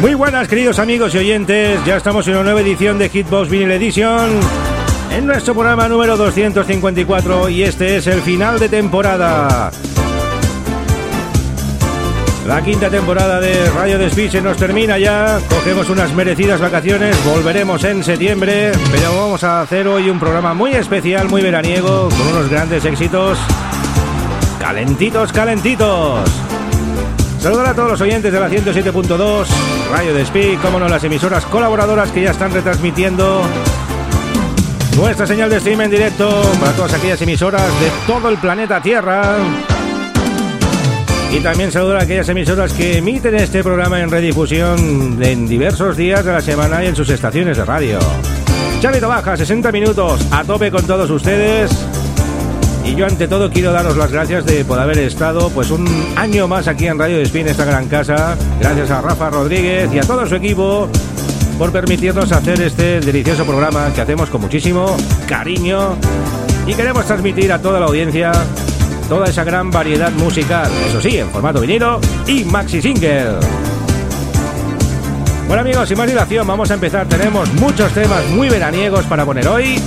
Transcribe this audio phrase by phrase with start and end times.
[0.00, 3.72] Muy buenas queridos amigos y oyentes, ya estamos en una nueva edición de Hitbox Vinyl
[3.72, 4.30] Edition.
[5.10, 9.70] En nuestro programa número 254 y este es el final de temporada.
[12.46, 18.02] La quinta temporada de Radio Despiche nos termina ya, cogemos unas merecidas vacaciones, volveremos en
[18.02, 22.86] septiembre, pero vamos a hacer hoy un programa muy especial, muy veraniego, con unos grandes
[22.86, 23.38] éxitos,
[24.58, 26.30] calentitos, calentitos.
[27.40, 29.46] Saludar a todos los oyentes de la 107.2,
[29.90, 33.42] Radio Despí, como no, las emisoras colaboradoras que ya están retransmitiendo
[34.96, 39.36] nuestra señal de stream en directo para todas aquellas emisoras de todo el planeta Tierra.
[41.32, 46.24] Y también saludar a aquellas emisoras que emiten este programa en redifusión en diversos días
[46.24, 47.98] de la semana y en sus estaciones de radio.
[48.80, 51.70] Chavito Baja, 60 minutos, a tope con todos ustedes.
[52.90, 56.48] Y yo ante todo quiero daros las gracias de poder haber estado pues un año
[56.48, 58.36] más aquí en Radio Despín, esta gran casa.
[58.58, 60.88] Gracias a Rafa Rodríguez y a todo su equipo
[61.56, 64.96] por permitirnos hacer este delicioso programa que hacemos con muchísimo
[65.28, 65.94] cariño
[66.66, 68.32] y queremos transmitir a toda la audiencia
[69.08, 73.36] toda esa gran variedad musical, eso sí, en formato vinilo y maxi single.
[75.46, 77.06] Bueno amigos, sin más dilación, vamos a empezar.
[77.06, 79.80] Tenemos muchos temas muy veraniegos para poner hoy.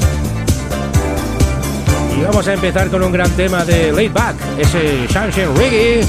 [2.25, 6.05] Vamos a empezar con un gran tema de Laid Back, ese Sunshine Reggae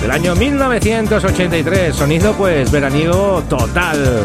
[0.00, 1.94] del año 1983.
[1.94, 4.24] Sonido pues veraniego total.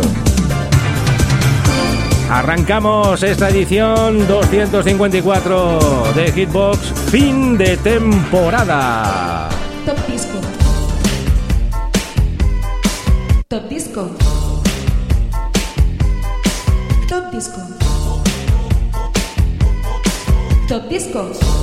[2.30, 6.80] Arrancamos esta edición 254 de Hitbox,
[7.12, 9.50] fin de temporada.
[9.86, 10.40] Top Disco.
[13.48, 14.12] Top Disco.
[17.08, 17.83] Top Disco.
[20.68, 21.63] Top Disco.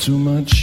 [0.00, 0.59] too much.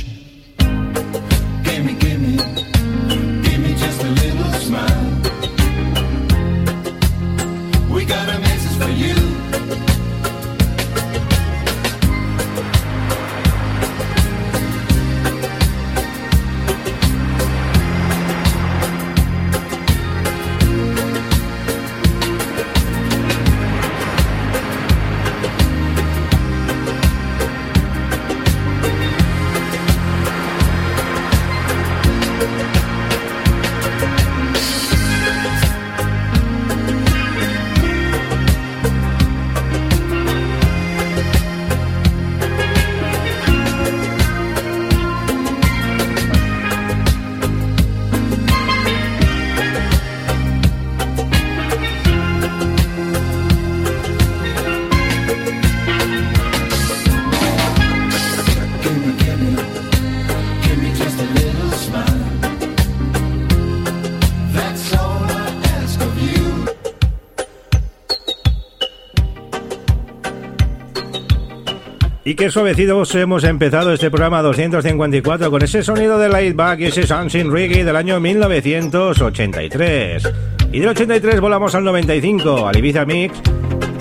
[72.38, 77.51] qué suavecidos hemos empezado este programa 254 con ese sonido de Lightback y ese Dancing
[77.51, 80.31] Reggae del año 1983.
[80.72, 83.42] Y del 83 volamos al 95, al Ibiza Mix,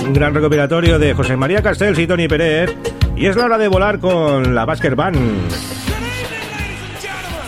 [0.05, 2.77] un gran recopilatorio de José María Castells y Tony Pérez.
[3.17, 5.17] Y es la hora de volar con la Basker Band.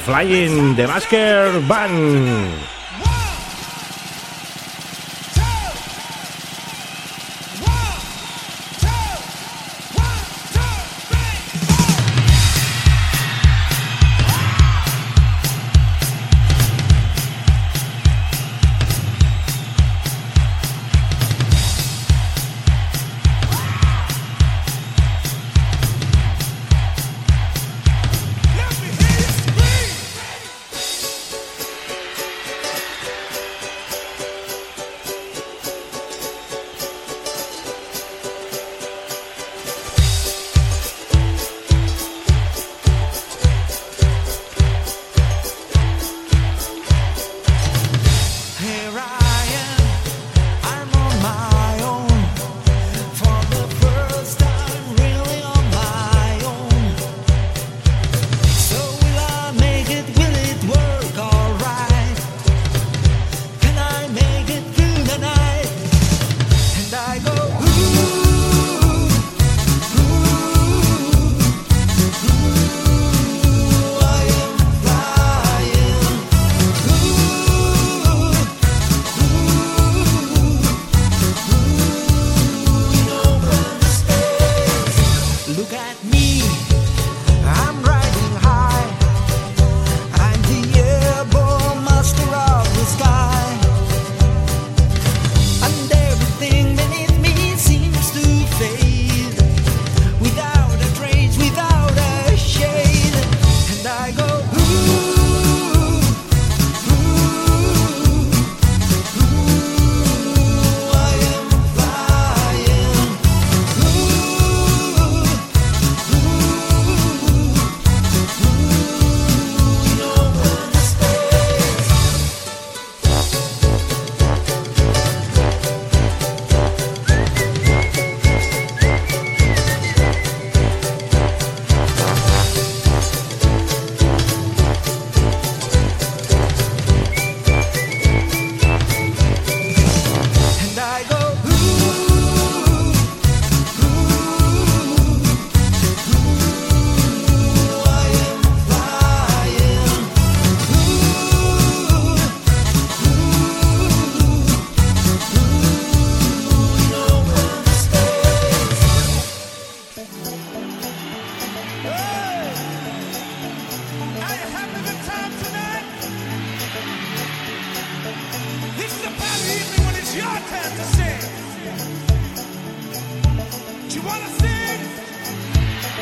[0.06, 2.78] Flying the Basker Band.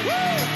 [0.05, 0.56] Woo!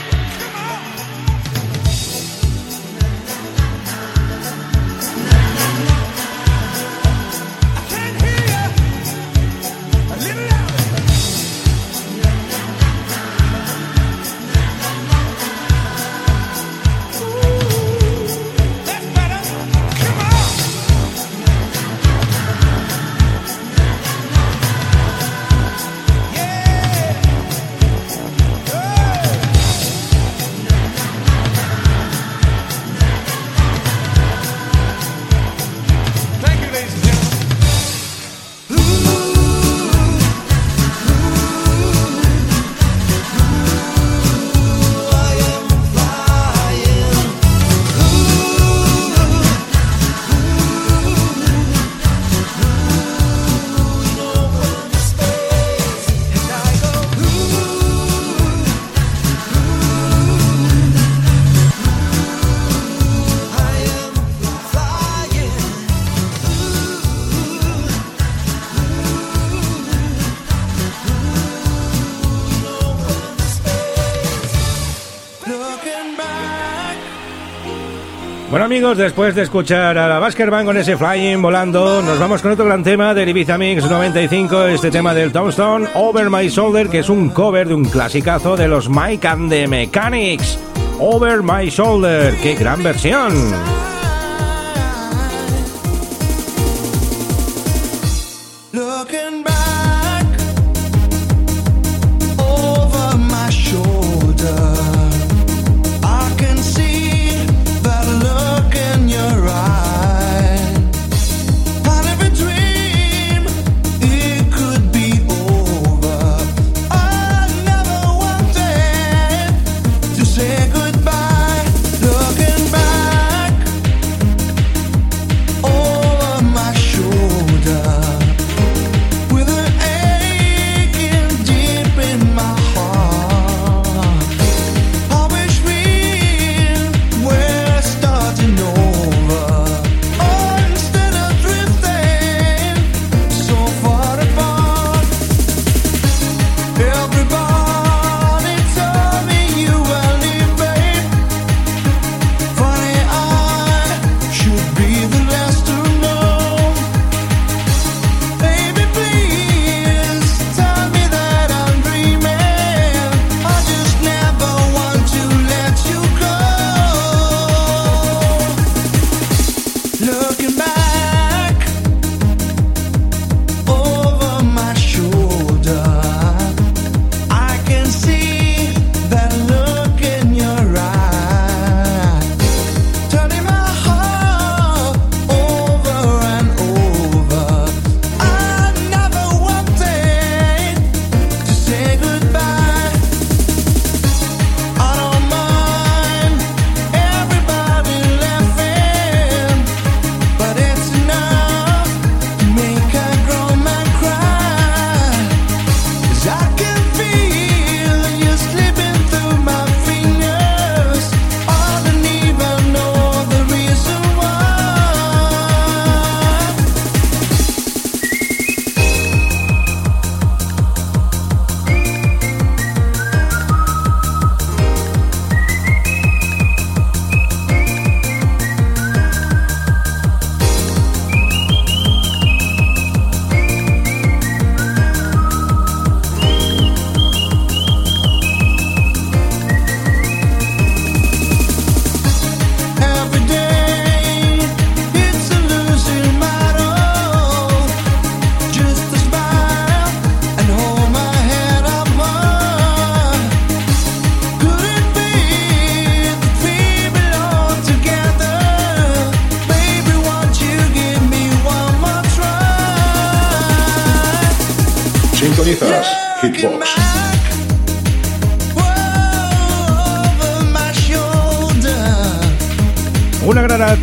[78.70, 82.66] Amigos, después de escuchar a la Baskerman con ese Flying volando, nos vamos con otro
[82.66, 87.08] gran tema del Ibiza Mix 95, este tema del Tombstone, Over My Shoulder, que es
[87.08, 90.56] un cover de un clasicazo de los Mike and the Mechanics.
[91.00, 93.79] Over My Shoulder, qué gran versión.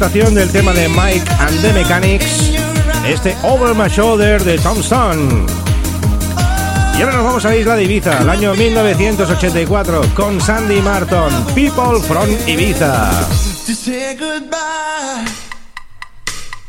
[0.07, 2.53] Adaptación del tema de Mike and the Mechanics,
[3.05, 5.45] este Over My Shoulder de Tom Stone.
[6.97, 11.29] Y ahora nos vamos a la isla de Ibiza, al año 1984, con Sandy Martin,
[11.53, 13.11] People from Ibiza.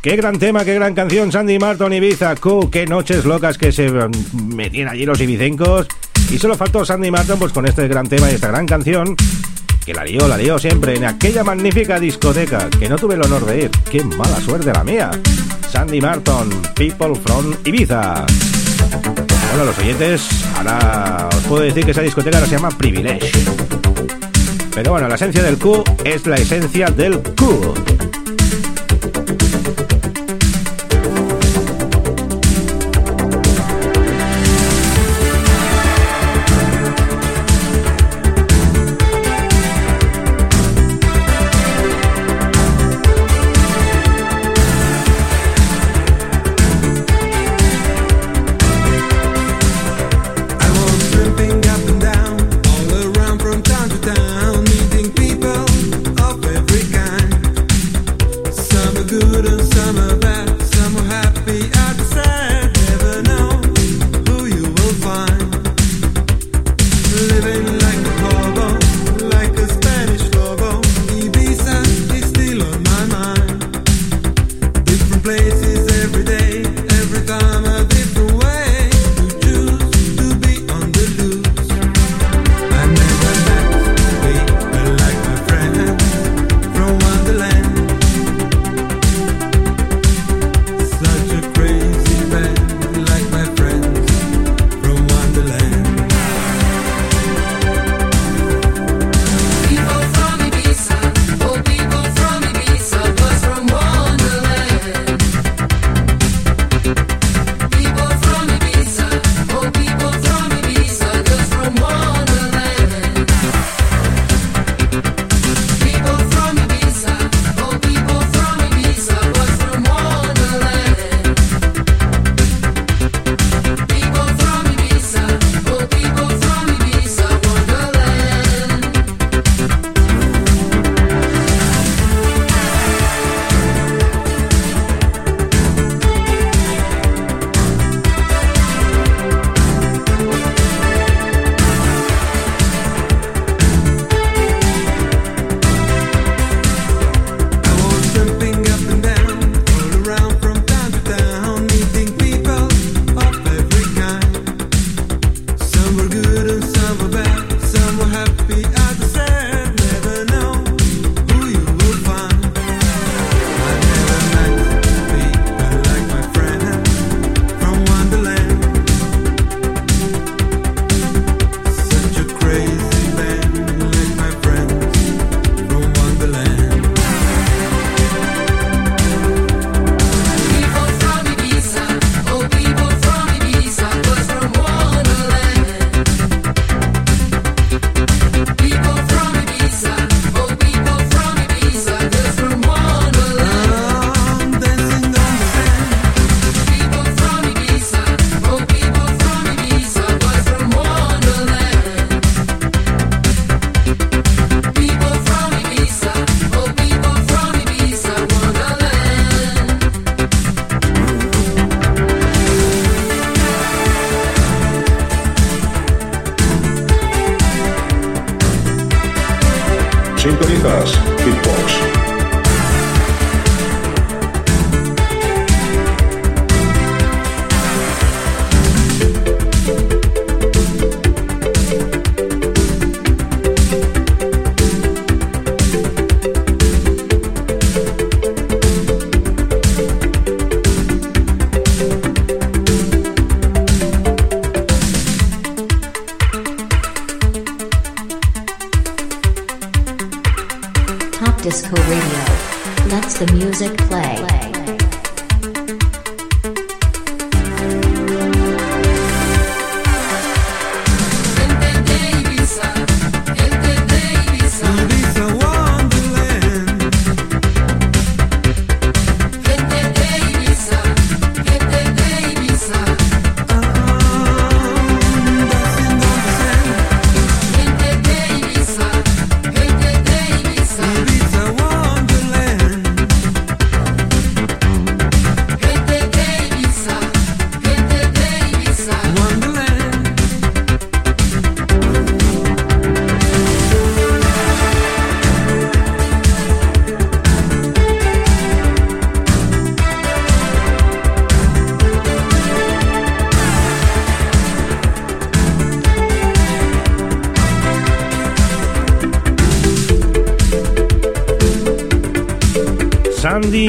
[0.02, 2.34] Qué gran tema, qué gran canción, Sandy Martin Ibiza.
[2.36, 5.86] Cu, qué noches locas que se mm, metían allí los ibicencos.
[6.30, 9.14] Y solo faltó Sandy Martin pues con este gran tema y esta gran canción.
[9.88, 13.46] Que la lió, la lió siempre en aquella magnífica discoteca que no tuve el honor
[13.46, 13.70] de ir.
[13.90, 15.10] Qué mala suerte la mía.
[15.72, 18.26] Sandy Martin, People from Ibiza.
[19.48, 20.28] Bueno, los oyentes,
[20.58, 23.30] ahora os puedo decir que esa discoteca ahora se llama Privilege.
[24.74, 27.72] Pero bueno, la esencia del Q es la esencia del Q.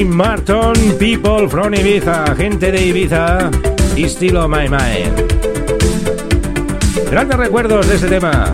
[0.05, 3.49] Martin, People from Ibiza, gente de Ibiza
[4.05, 5.13] estilo My Mind.
[7.12, 8.53] Grandes recuerdos de este tema.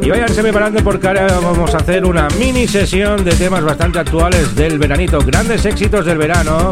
[0.00, 4.54] Y váyanse preparando porque ahora vamos a hacer una mini sesión de temas bastante actuales
[4.56, 6.70] del veranito, grandes éxitos del verano.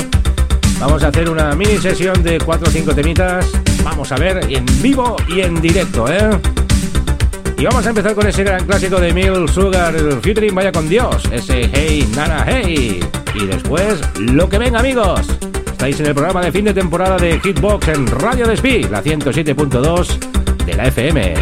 [0.80, 3.50] Vamos a hacer una mini sesión de 4 o 5 temitas.
[3.84, 6.30] Vamos a ver en vivo y en directo, ¿eh?
[7.56, 11.22] Y vamos a empezar con ese gran clásico de Mil Sugar, featuring Vaya con Dios,
[11.30, 13.00] ese Hey Nana Hey.
[13.40, 15.22] Y después, lo que venga, amigos.
[15.72, 20.64] Estáis en el programa de fin de temporada de Hitbox en Radio Despí, la 107.2
[20.66, 21.34] de la FM.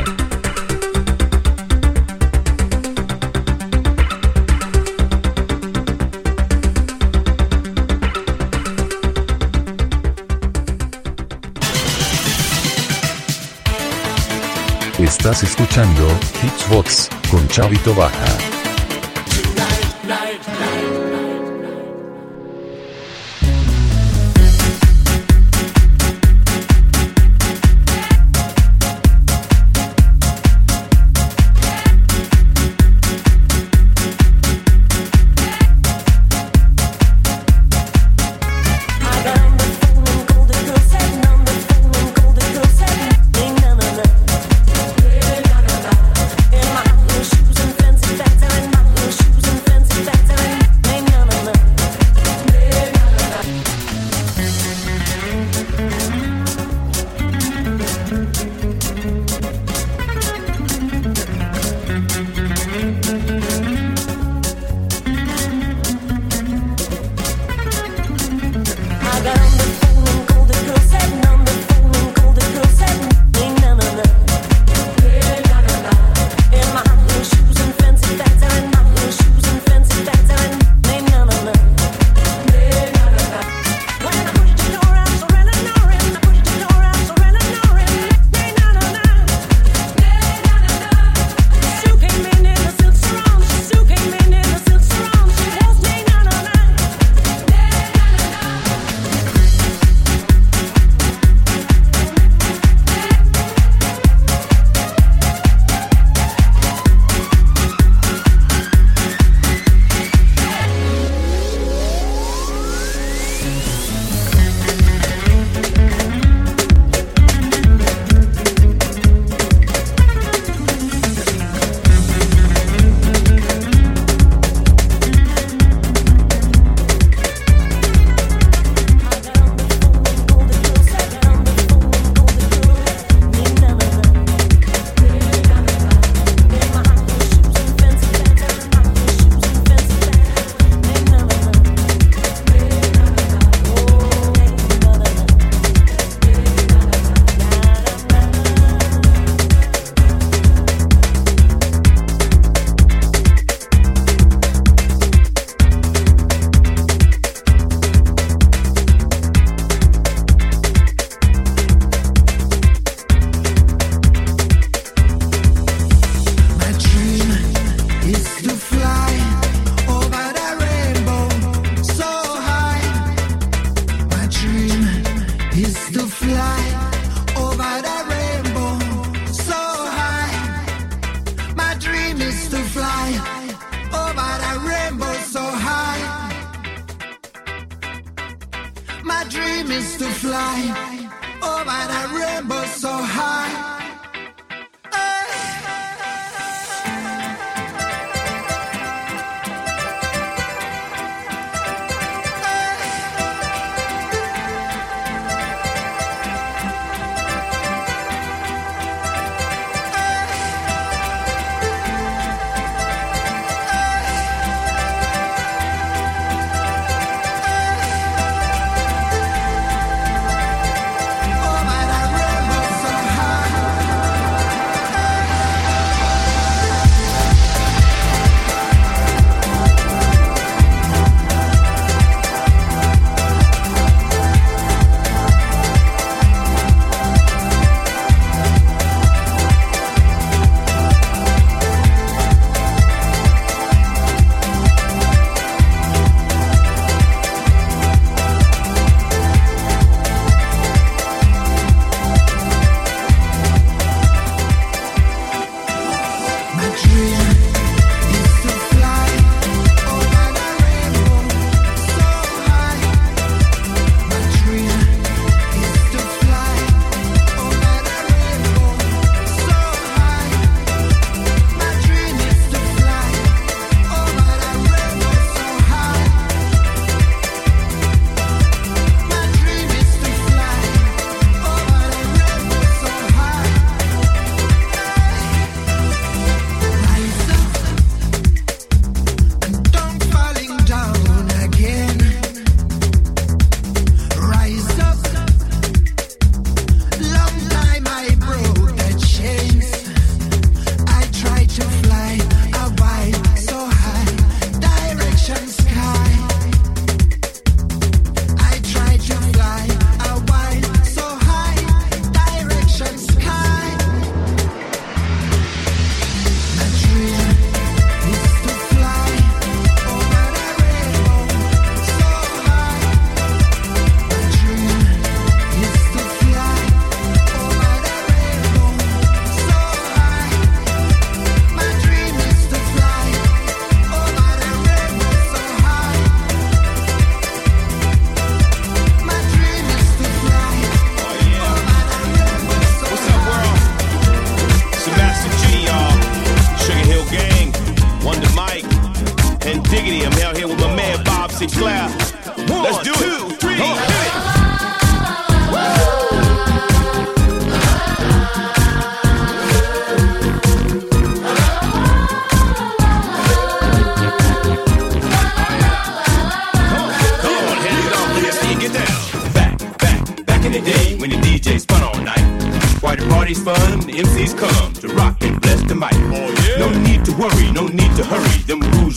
[15.00, 16.08] Estás escuchando
[16.42, 18.57] Hitsbox con Chavito Baja.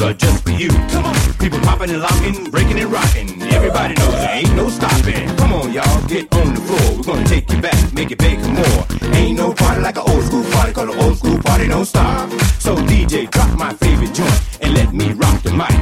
[0.04, 0.70] are just for you.
[0.70, 3.42] Come on, people popping and locking, breaking and rocking.
[3.54, 5.36] Everybody knows there ain't no stopping.
[5.38, 6.98] Come on, y'all, get on the floor.
[6.98, 8.86] We're gonna take you back, make it bigger more.
[9.14, 12.30] Ain't no party like an old school party, call an old school party don't stop.
[12.60, 15.78] So DJ, drop my favorite joint and let me rock the mic.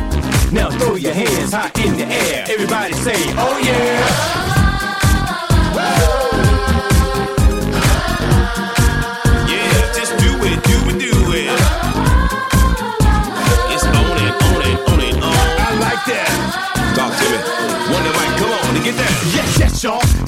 [0.51, 2.45] Now throw your hands high in the air.
[2.49, 4.48] Everybody say, oh yeah.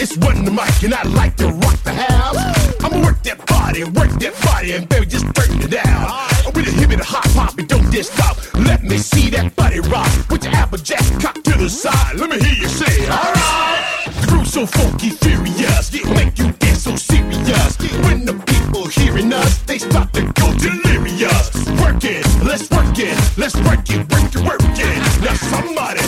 [0.01, 2.35] It's run the mic and I like to rock the house.
[2.83, 6.09] I'ma work that body, work that body, and baby, just burn it down.
[6.41, 8.35] I'm with a hip and a pop and don't dis stop.
[8.55, 10.09] Let me see that body rock.
[10.27, 12.17] Put your apple jack cock to the side.
[12.17, 14.09] Let me hear you say, alright.
[14.09, 17.77] The groove so funky, furious, it make you dance so serious.
[18.01, 21.53] When the people hearing us, they start to go delirious.
[21.77, 24.97] Work it, let's work it, let's work it, work it, work it.
[25.21, 26.01] Now somebody,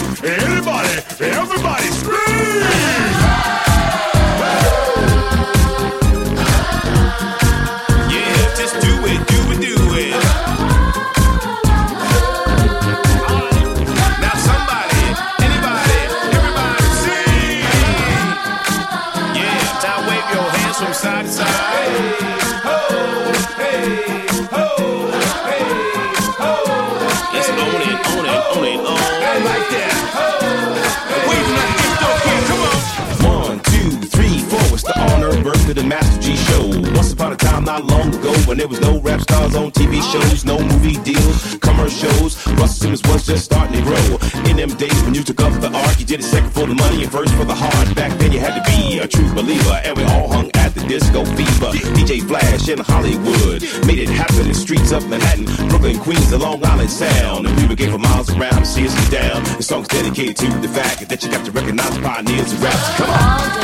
[38.54, 42.38] When there was no rap stars on TV shows, no movie deals, commercials.
[42.54, 44.06] Russell Simmons was just starting to grow.
[44.46, 46.76] In them days when you took up the art, you did it second for the
[46.76, 47.96] money and first for the heart.
[47.96, 50.82] Back then you had to be a true believer, and we all hung at the
[50.82, 51.74] disco fever.
[51.98, 56.64] DJ Flash in Hollywood made it happen in streets of Manhattan, Brooklyn, Queens, the Long
[56.64, 57.48] Island Sound.
[57.48, 59.44] And people came for miles around to see us down.
[59.58, 62.98] The song's dedicated to the fact that you got to recognize pioneers of rap.
[62.98, 63.64] Come on.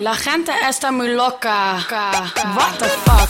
[0.00, 1.76] La gente está muy loca.
[2.56, 3.28] What the fuck?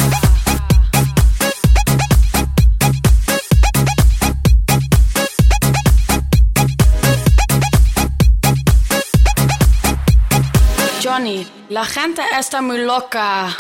[11.03, 13.55] Johnny, la gente está muy loca.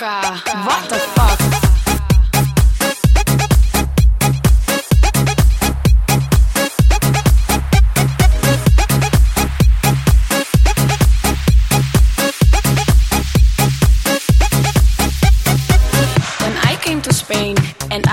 [0.65, 1.54] What the fuck?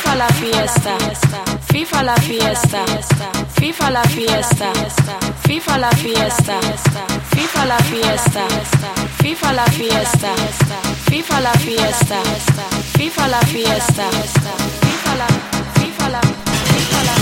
[0.00, 0.96] FIFA la fiesta,
[1.72, 2.84] FIFA la fiesta,
[3.60, 4.72] FIFA la fiesta,
[5.46, 6.58] FIFA la fiesta,
[7.34, 8.44] FIFA la fiesta,
[9.22, 10.32] FIFA la fiesta,
[11.10, 12.22] FIFA la fiesta,
[12.96, 14.10] FIFA la fiesta,
[14.80, 15.26] FIFA la,
[15.74, 16.20] FIFA la,
[16.70, 17.14] FIFA la,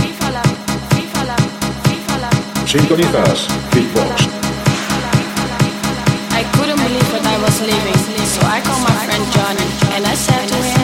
[0.00, 0.42] FIFA la,
[0.82, 1.36] FIFA la,
[1.78, 2.30] FIFA la.
[2.66, 4.26] Sintonizas Hitbox.
[6.34, 10.14] I couldn't believe what I was living, so I called my friend Johnny and I
[10.16, 10.83] said to him,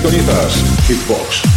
[0.00, 1.49] Sintonizas Hitbox.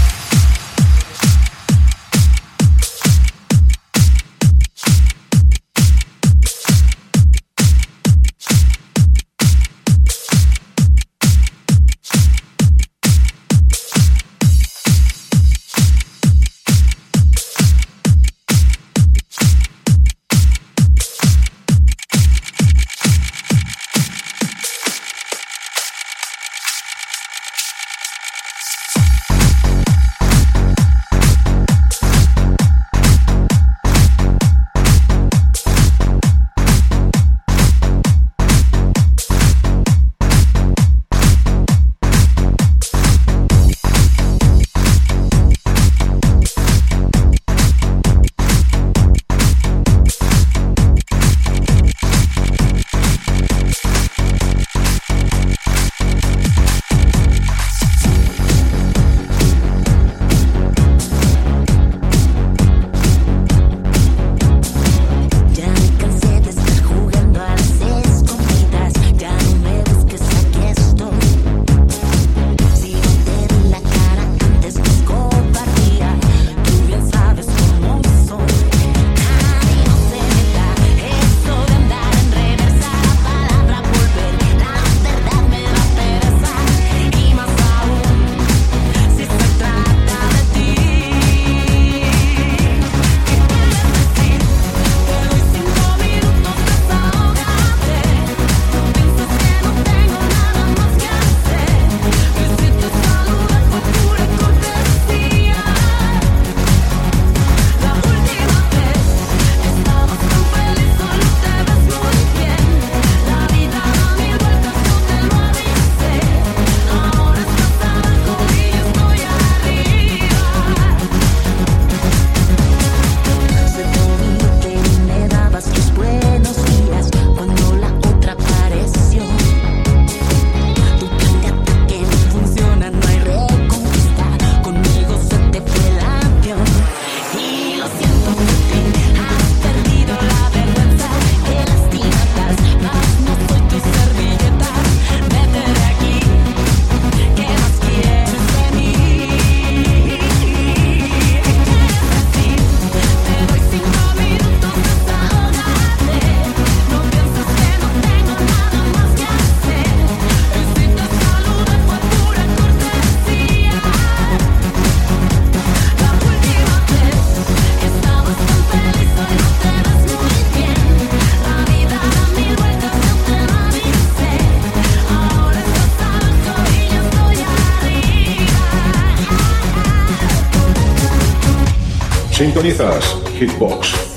[182.43, 184.12] Sintonizas Hitbox.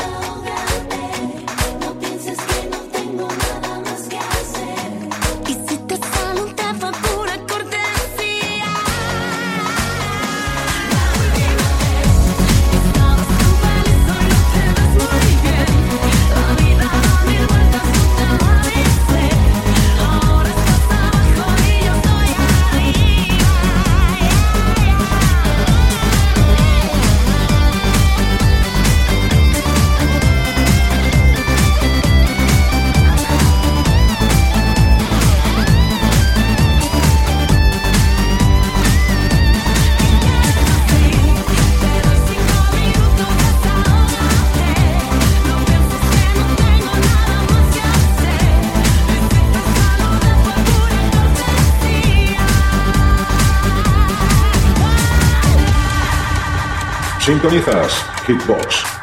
[57.47, 58.96] Sintonizas Hitbox.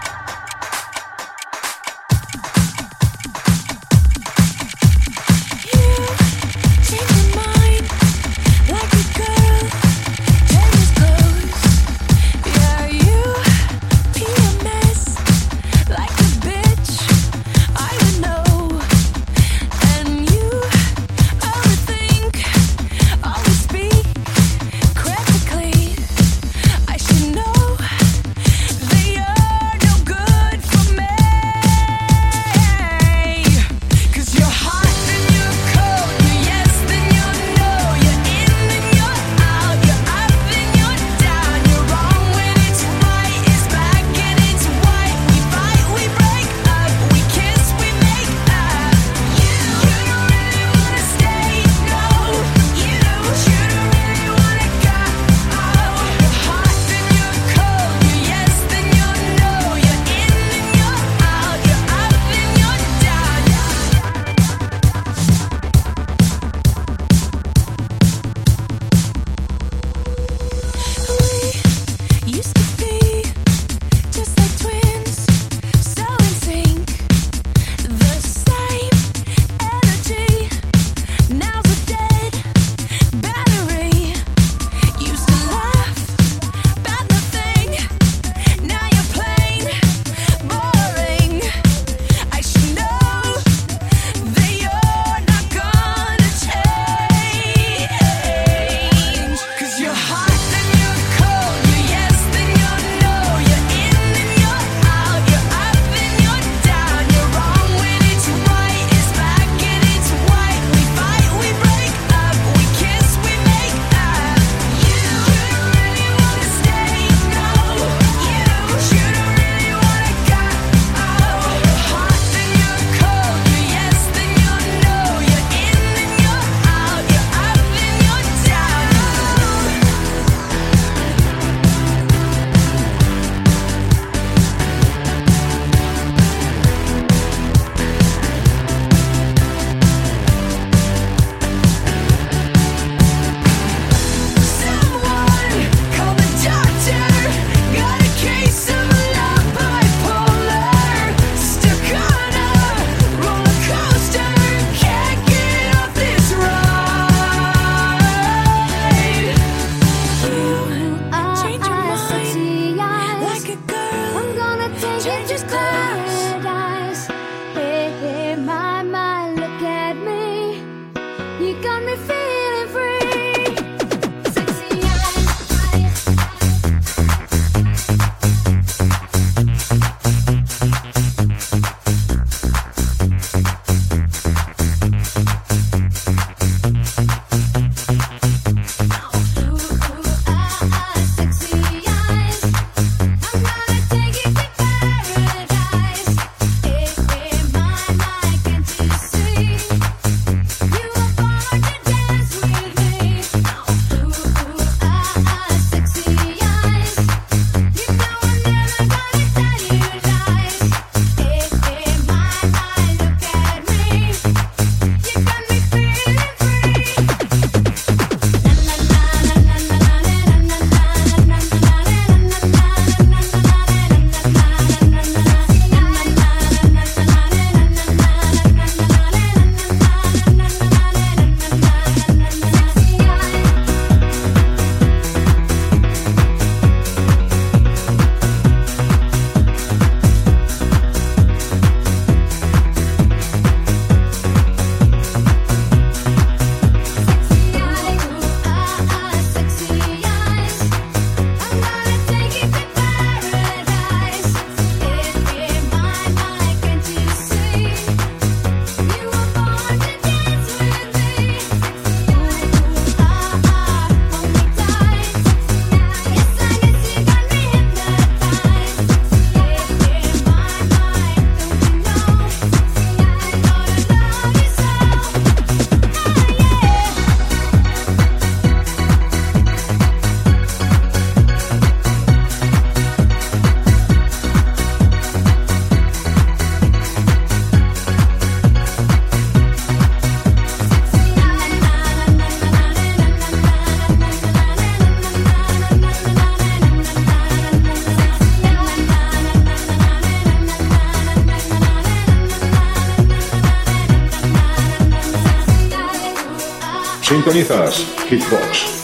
[307.23, 308.82] Sintonizas Hitbox.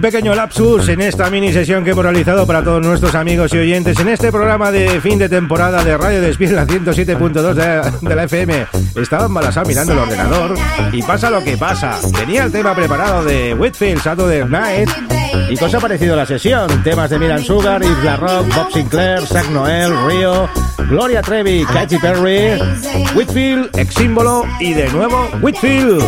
[0.00, 3.58] un pequeño lapsus en esta mini sesión que hemos realizado para todos nuestros amigos y
[3.58, 8.16] oyentes en este programa de fin de temporada de Radio Despiel, la 107.2 de, de,
[8.16, 8.66] la FM.
[8.94, 10.54] Estaba en mirando el ordenador
[10.92, 11.98] y pasa lo que pasa.
[12.16, 14.88] Tenía el tema preparado de Whitfield, Saturday Night
[15.50, 16.82] y cosa parecida a la sesión.
[16.82, 20.48] Temas de Miran Sugar, Isla Rock, Bob Sinclair, Zack Noel, Río...
[20.90, 22.60] Gloria Trevi, Katy Perry,
[23.14, 26.02] Whitfield, ex símbolo y de nuevo Whitfield.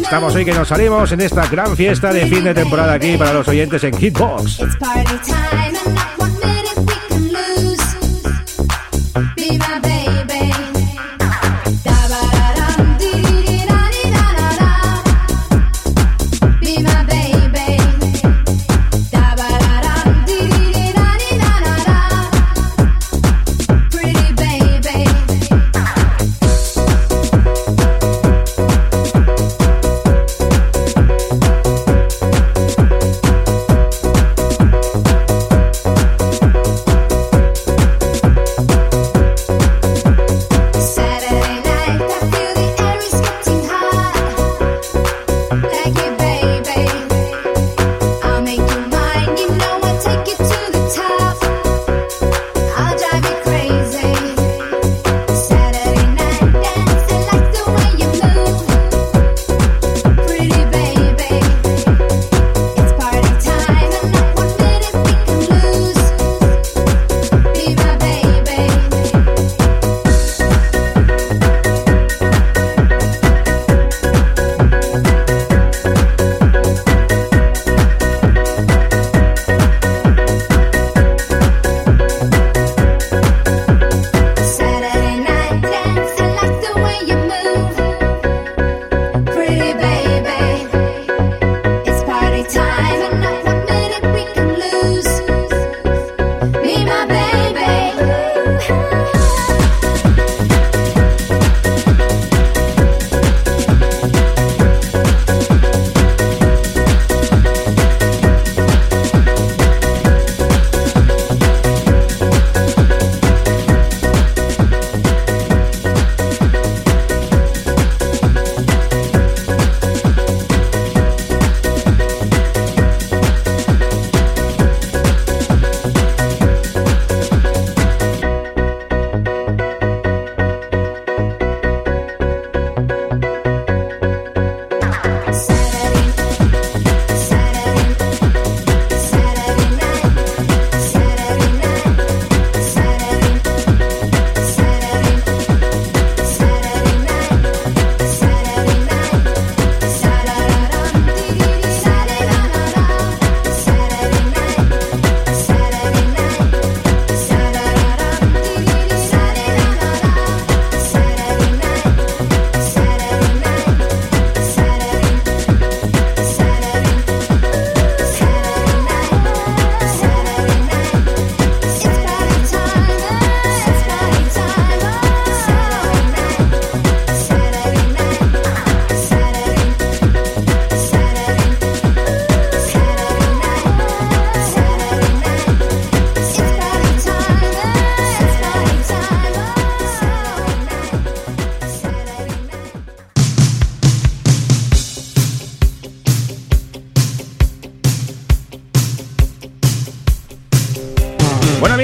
[0.00, 3.32] Estamos hoy que nos salimos en esta gran fiesta de fin de temporada aquí para
[3.32, 4.60] los oyentes en Hitbox.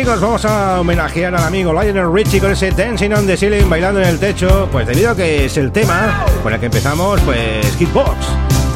[0.08, 4.00] Amigos, vamos a homenajear al amigo Lionel Richie con ese Dancing on the Ceiling, bailando
[4.00, 7.76] en el techo, pues debido a que es el tema con el que empezamos, pues
[7.76, 8.16] Hitbox,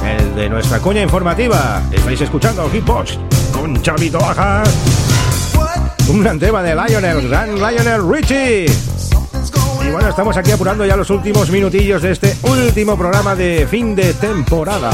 [0.07, 1.81] el de nuestra cuña informativa.
[1.91, 3.19] Estáis escuchando Hitbox
[3.51, 4.63] con Chavito Baja.
[6.11, 8.67] Un gran tema de Lionel, gran Lionel Richie.
[8.67, 13.95] Y bueno, estamos aquí apurando ya los últimos minutillos de este último programa de fin
[13.95, 14.91] de temporada.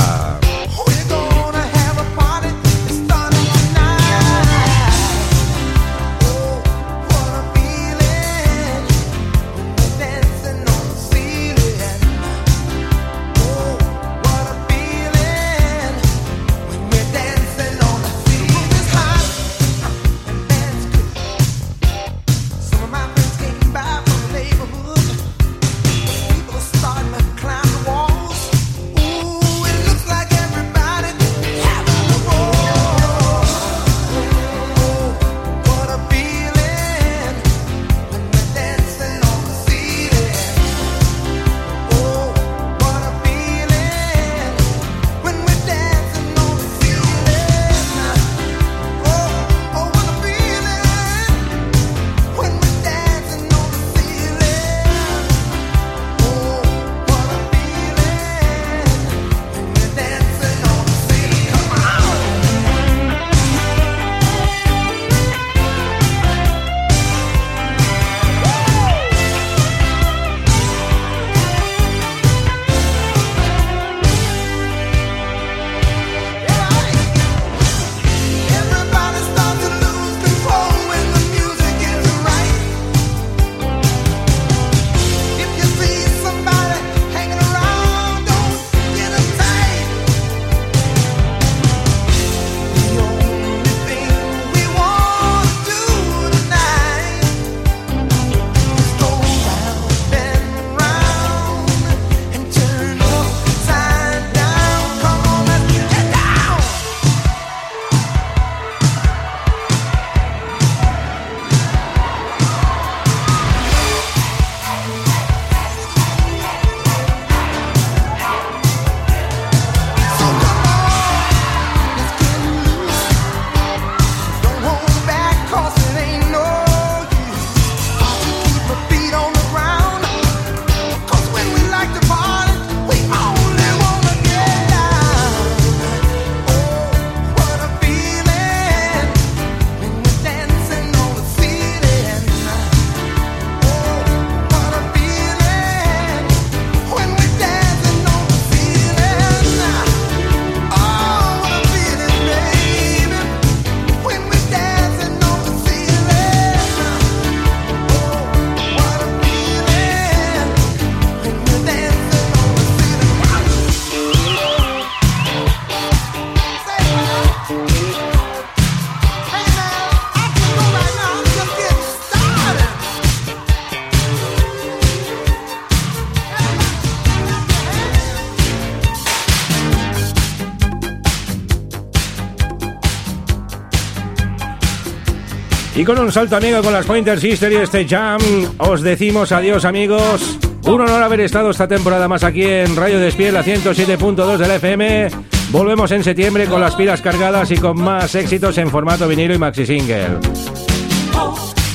[185.78, 188.18] Y con un salto amigo con las Pointer Sister y este jam,
[188.58, 190.36] os decimos adiós amigos.
[190.64, 195.08] Un honor haber estado esta temporada más aquí en Radio Despiel, la 107.2 del FM.
[195.52, 199.38] Volvemos en septiembre con las pilas cargadas y con más éxitos en formato vinilo y
[199.38, 200.18] maxi single.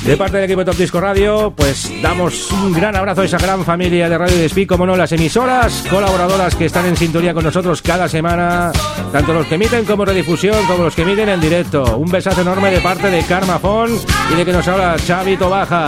[0.06, 3.64] De parte del equipo Top Disco Radio, pues damos un gran abrazo a esa gran
[3.64, 7.82] familia de Radio Despí, como no, las emisoras colaboradoras que están en sintonía con nosotros
[7.82, 8.74] cada semana,
[9.14, 11.98] tanto los que emiten como redifusión, como los que emiten en directo.
[11.98, 13.92] Un besazo enorme de parte de Karma Fon
[14.34, 15.86] y de que nos habla Chavito Baja.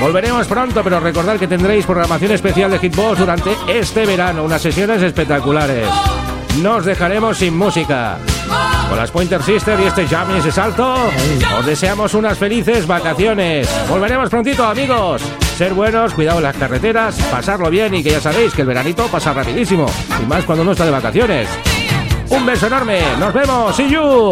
[0.00, 5.02] Volveremos pronto, pero recordad que tendréis programación especial de Hitbox durante este verano, unas sesiones
[5.02, 5.86] espectaculares.
[6.62, 8.18] No os dejaremos sin música.
[8.92, 10.94] Con las Pointer Sister y este jam y ese salto,
[11.58, 13.66] os deseamos unas felices vacaciones.
[13.88, 15.22] Volveremos prontito, amigos.
[15.56, 19.06] Ser buenos, cuidado en las carreteras, pasarlo bien y que ya sabéis que el veranito
[19.06, 19.86] pasa rapidísimo.
[20.22, 21.48] Y más cuando uno está de vacaciones.
[22.28, 23.00] Un beso enorme.
[23.18, 23.74] Nos vemos.
[23.74, 24.30] See you.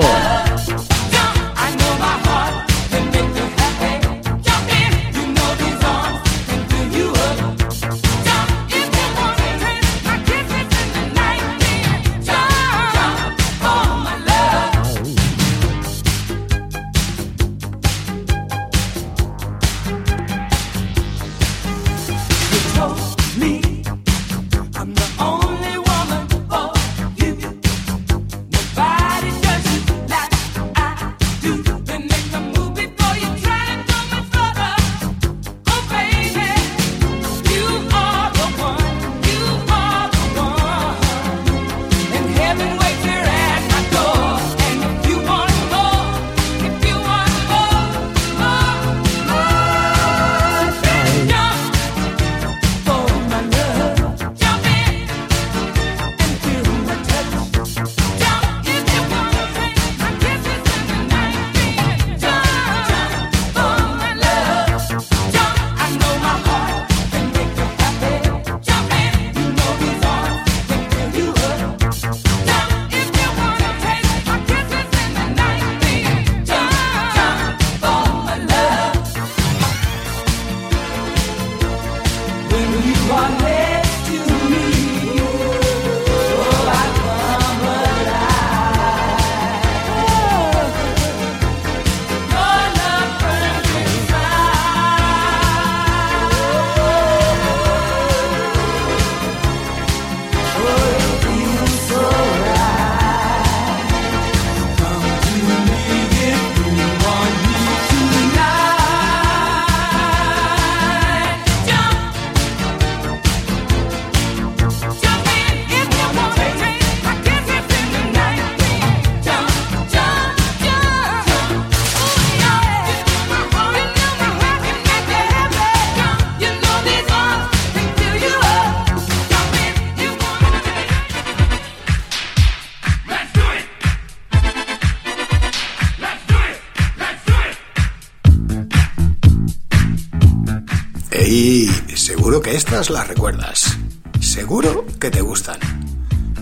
[142.90, 143.76] Las recuerdas.
[144.20, 145.58] Seguro que te gustan.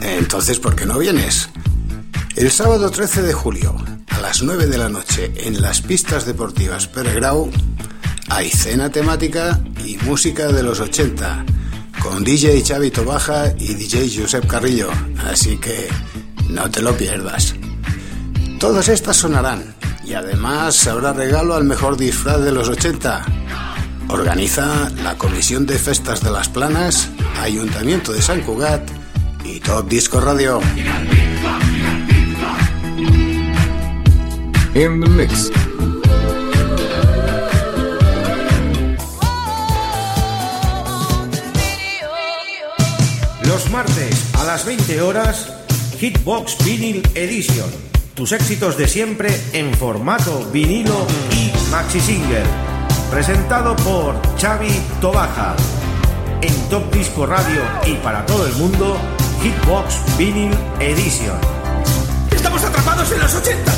[0.01, 1.49] Entonces, ¿por qué no vienes?
[2.36, 3.74] El sábado 13 de julio,
[4.09, 7.51] a las 9 de la noche, en las pistas deportivas Peregrau,
[8.28, 11.44] hay cena temática y música de los 80,
[12.03, 14.90] con DJ Xavi Tobaja y DJ Josep Carrillo,
[15.24, 15.88] así que
[16.49, 17.55] no te lo pierdas.
[18.61, 19.74] Todas estas sonarán,
[20.05, 23.38] y además habrá regalo al mejor disfraz de los 80.
[24.09, 28.82] Organiza la Comisión de Festas de las Planas, Ayuntamiento de San Cugat
[29.44, 30.61] y Top Disco Radio.
[34.74, 35.50] In the mix.
[43.42, 45.52] Los martes a las 20 horas,
[45.98, 47.68] Hitbox Vinyl Edition.
[48.14, 52.67] Tus éxitos de siempre en formato vinilo y maxi single.
[53.11, 55.56] Presentado por Xavi Tobaja.
[56.42, 58.98] En Top Disco Radio y para todo el mundo,
[59.42, 61.38] Hitbox Vinyl Edition.
[62.30, 63.78] Estamos atrapados en los 80.